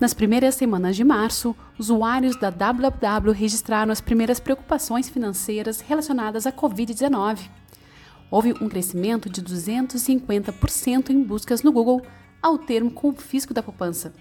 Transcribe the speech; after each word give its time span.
Nas 0.00 0.14
primeiras 0.14 0.54
semanas 0.54 0.96
de 0.96 1.04
março, 1.04 1.54
usuários 1.78 2.34
da 2.34 2.48
www 2.48 3.32
registraram 3.32 3.92
as 3.92 4.00
primeiras 4.00 4.40
preocupações 4.40 5.10
financeiras 5.10 5.82
relacionadas 5.82 6.46
à 6.46 6.52
Covid-19. 6.52 7.40
Houve 8.30 8.54
um 8.62 8.68
crescimento 8.70 9.28
de 9.28 9.42
250% 9.42 11.10
em 11.10 11.22
buscas 11.22 11.62
no 11.62 11.70
Google 11.70 12.00
ao 12.40 12.56
termo 12.56 12.90
confisco 12.90 13.52
da 13.52 13.62
poupança. 13.62 14.14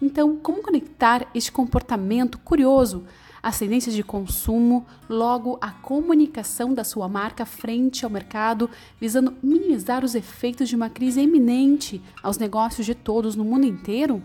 Então, 0.00 0.36
como 0.36 0.62
conectar 0.62 1.26
este 1.34 1.52
comportamento 1.52 2.38
curioso 2.38 3.04
às 3.42 3.58
tendências 3.58 3.94
de 3.94 4.02
consumo, 4.02 4.86
logo 5.06 5.58
à 5.60 5.70
comunicação 5.70 6.72
da 6.72 6.82
sua 6.82 7.10
marca 7.10 7.44
frente 7.44 8.06
ao 8.06 8.10
mercado, 8.10 8.70
visando 8.98 9.34
minimizar 9.42 10.02
os 10.02 10.14
efeitos 10.14 10.66
de 10.66 10.74
uma 10.74 10.88
crise 10.88 11.20
eminente 11.20 12.00
aos 12.22 12.38
negócios 12.38 12.86
de 12.86 12.94
todos 12.94 13.36
no 13.36 13.44
mundo 13.44 13.66
inteiro? 13.66 14.22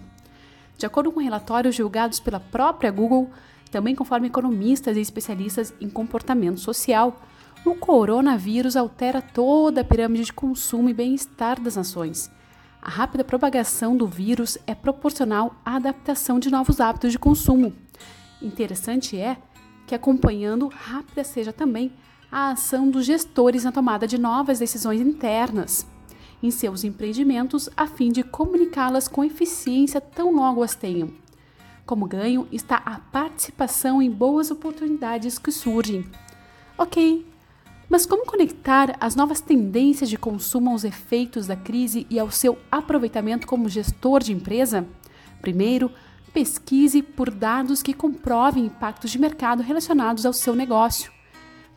De 0.77 0.85
acordo 0.85 1.11
com 1.11 1.19
relatórios 1.19 1.75
julgados 1.75 2.19
pela 2.19 2.39
própria 2.39 2.91
Google, 2.91 3.29
também 3.69 3.95
conforme 3.95 4.27
economistas 4.27 4.97
e 4.97 5.01
especialistas 5.01 5.73
em 5.79 5.89
comportamento 5.89 6.59
social, 6.59 7.21
o 7.65 7.75
coronavírus 7.75 8.75
altera 8.75 9.21
toda 9.21 9.81
a 9.81 9.83
pirâmide 9.83 10.25
de 10.25 10.33
consumo 10.33 10.89
e 10.89 10.93
bem-estar 10.93 11.61
das 11.61 11.75
nações. 11.75 12.29
A 12.81 12.89
rápida 12.89 13.23
propagação 13.23 13.95
do 13.95 14.07
vírus 14.07 14.57
é 14.65 14.73
proporcional 14.73 15.55
à 15.63 15.75
adaptação 15.75 16.39
de 16.39 16.49
novos 16.49 16.81
hábitos 16.81 17.11
de 17.11 17.19
consumo. 17.19 17.73
Interessante 18.41 19.17
é 19.19 19.37
que, 19.85 19.93
acompanhando 19.93 20.67
rápida 20.67 21.23
seja 21.23 21.53
também 21.53 21.93
a 22.31 22.51
ação 22.51 22.89
dos 22.89 23.05
gestores 23.05 23.63
na 23.63 23.71
tomada 23.71 24.07
de 24.07 24.17
novas 24.17 24.57
decisões 24.57 24.99
internas 24.99 25.85
em 26.41 26.51
seus 26.51 26.83
empreendimentos 26.83 27.69
a 27.75 27.87
fim 27.87 28.11
de 28.11 28.23
comunicá-las 28.23 29.07
com 29.07 29.23
eficiência 29.23 30.01
tão 30.01 30.33
logo 30.35 30.63
as 30.63 30.75
tenham. 30.75 31.11
Como 31.85 32.07
ganho 32.07 32.47
está 32.51 32.77
a 32.77 32.99
participação 32.99 34.01
em 34.01 34.09
boas 34.09 34.51
oportunidades 34.51 35.37
que 35.37 35.51
surgem. 35.51 36.05
Ok, 36.77 37.25
mas 37.89 38.05
como 38.05 38.25
conectar 38.25 38.95
as 38.99 39.15
novas 39.15 39.41
tendências 39.41 40.09
de 40.09 40.17
consumo 40.17 40.71
aos 40.71 40.85
efeitos 40.85 41.47
da 41.47 41.57
crise 41.57 42.07
e 42.09 42.17
ao 42.17 42.31
seu 42.31 42.57
aproveitamento 42.71 43.45
como 43.45 43.67
gestor 43.67 44.23
de 44.23 44.31
empresa? 44.31 44.87
Primeiro, 45.41 45.91
pesquise 46.33 47.01
por 47.01 47.29
dados 47.29 47.81
que 47.81 47.93
comprovem 47.93 48.65
impactos 48.65 49.11
de 49.11 49.19
mercado 49.19 49.61
relacionados 49.61 50.25
ao 50.25 50.31
seu 50.31 50.55
negócio. 50.55 51.11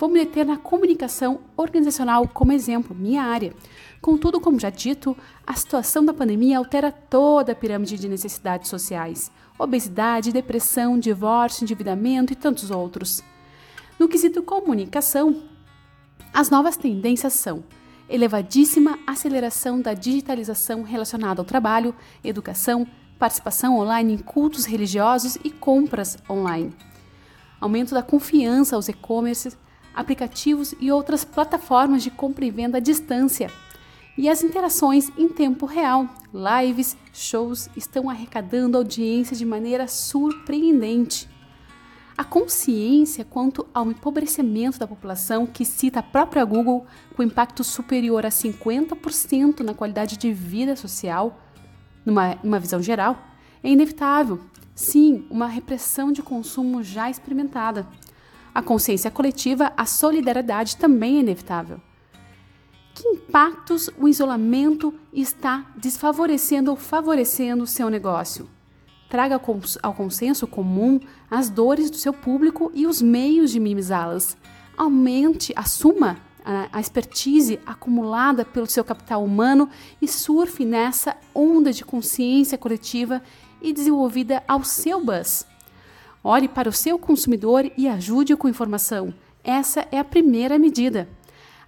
Vou 0.05 0.13
me 0.13 0.23
deter 0.23 0.45
na 0.45 0.59
comunicação 0.59 1.41
organizacional 1.57 2.29
como 2.29 2.53
exemplo, 2.53 2.95
minha 2.95 3.23
área. 3.23 3.55
Contudo, 4.03 4.39
como 4.39 4.61
já 4.61 4.69
dito, 4.69 5.17
a 5.47 5.55
situação 5.55 6.05
da 6.05 6.13
pandemia 6.13 6.59
altera 6.59 6.93
toda 6.93 7.53
a 7.53 7.55
pirâmide 7.55 7.97
de 7.97 8.07
necessidades 8.07 8.69
sociais: 8.69 9.33
obesidade, 9.59 10.31
depressão, 10.31 10.99
divórcio, 10.99 11.65
endividamento 11.65 12.35
e 12.35 12.37
tantos 12.37 12.71
outros. 12.71 13.25
No 13.99 14.07
quesito 14.07 14.43
comunicação, 14.43 15.43
as 16.35 16.51
novas 16.51 16.77
tendências 16.77 17.33
são 17.33 17.65
elevadíssima 18.07 18.99
aceleração 19.07 19.81
da 19.81 19.95
digitalização 19.95 20.83
relacionada 20.83 21.41
ao 21.41 21.47
trabalho, 21.47 21.95
educação, 22.23 22.87
participação 23.19 23.79
online 23.79 24.13
em 24.13 24.19
cultos 24.19 24.67
religiosos 24.67 25.39
e 25.43 25.51
compras 25.51 26.19
online. 26.29 26.75
Aumento 27.59 27.95
da 27.95 28.03
confiança 28.03 28.77
aos 28.77 28.91
e-commerces, 28.91 29.57
aplicativos 29.95 30.75
e 30.81 30.91
outras 30.91 31.25
plataformas 31.25 32.03
de 32.03 32.11
compra 32.11 32.45
e 32.45 32.51
venda 32.51 32.79
à 32.79 32.81
distância. 32.81 33.51
E 34.17 34.29
as 34.29 34.45
interações 34.45 35.11
em 35.19 35.29
tempo 35.29 35.67
real, 35.67 36.09
lives, 36.33 36.97
shows 37.13 37.69
estão 37.77 38.09
arrecadando 38.09 38.77
audiência 38.77 39.37
de 39.37 39.45
maneira 39.45 39.89
surpreendente. 39.89 41.29
A 42.17 42.23
consciência 42.23 43.25
quanto 43.25 43.67
ao 43.75 43.91
empobrecimento 43.91 44.79
da 44.79 44.87
população, 44.87 45.47
que 45.47 45.65
cita 45.65 45.99
a 45.99 46.03
própria 46.03 46.45
Google, 46.45 46.87
com 47.17 47.25
impacto 47.25 47.65
superior 47.65 48.25
a 48.25 48.29
50% 48.29 49.61
na 49.61 49.75
qualidade 49.75 50.17
de 50.17 50.33
vida 50.33 50.77
social, 50.77 51.41
numa, 52.07 52.39
numa 52.41 52.61
visão 52.61 52.81
geral, 52.81 53.19
é 53.65 53.69
inevitável. 53.69 54.41
Sim, 54.77 55.27
uma 55.29 55.49
repressão 55.49 56.13
de 56.13 56.23
consumo 56.23 56.85
já 56.85 57.11
experimentada 57.11 57.87
a 58.55 58.63
consciência 58.63 59.11
coletiva, 59.11 59.73
a 59.77 59.85
solidariedade 59.85 60.77
também 60.77 61.17
é 61.17 61.21
inevitável. 61.21 61.81
Que 62.95 63.09
impactos 63.09 63.91
o 63.99 64.07
isolamento 64.07 64.95
está 65.13 65.67
desfavorecendo 65.77 66.71
ou 66.71 66.77
favorecendo 66.77 67.65
o 67.65 67.67
seu 67.67 67.91
negócio? 67.91 68.49
Traga 69.11 69.41
ao 69.83 69.95
consenso 69.95 70.47
comum 70.47 71.01
as 71.29 71.51
dores 71.51 71.91
do 71.91 71.97
seu 71.97 72.13
público 72.13 72.71
e 72.73 72.87
os 72.87 73.03
meios 73.03 73.51
de 73.51 73.59
minimizá-las. 73.59 74.37
Aumente, 74.77 75.53
assuma 75.57 76.19
a 76.45 76.79
expertise 76.79 77.59
acumulada 77.65 78.45
pelo 78.45 78.67
seu 78.67 78.85
capital 78.85 79.25
humano 79.25 79.69
e 80.01 80.07
surfe 80.07 80.65
nessa 80.65 81.17
onda 81.35 81.73
de 81.73 81.85
consciência 81.85 82.59
coletiva 82.59 83.23
e 83.63 83.73
desenvolvida 83.73 84.43
ao 84.47 84.63
seu 84.63 85.03
buzz. 85.03 85.47
Olhe 86.27 86.49
para 86.49 86.71
o 86.71 86.73
seu 86.73 86.99
consumidor 86.99 87.71
e 87.77 87.87
ajude-o 87.87 88.39
com 88.39 88.49
informação. 88.49 89.13
Essa 89.45 89.87
é 89.93 89.99
a 89.99 90.05
primeira 90.05 90.59
medida. 90.59 91.07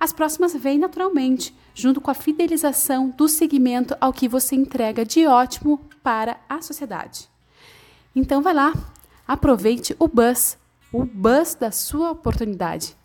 As 0.01 0.15
próximas 0.15 0.55
vêm 0.55 0.79
naturalmente, 0.79 1.55
junto 1.75 2.01
com 2.01 2.11
a 2.11 2.15
fidelização 2.15 3.11
do 3.11 3.29
segmento 3.29 3.95
ao 4.01 4.15
que 4.15 4.27
você 4.27 4.57
entrega 4.57 5.05
de 5.05 5.27
ótimo 5.27 5.79
para 6.03 6.39
a 6.49 6.63
sociedade. 6.63 7.29
Então 8.15 8.41
vai 8.41 8.55
lá, 8.55 8.73
aproveite 9.29 9.95
o 9.99 10.09
buzz, 10.09 10.57
o 10.91 11.05
buzz 11.05 11.55
da 11.55 11.71
sua 11.71 12.11
oportunidade. 12.11 12.97